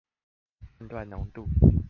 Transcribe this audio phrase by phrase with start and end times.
[0.79, 1.45] 判斷濃度